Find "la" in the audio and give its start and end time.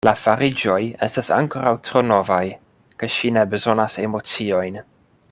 0.07-0.11